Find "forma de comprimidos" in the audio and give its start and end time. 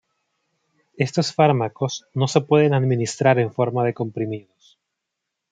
3.53-4.79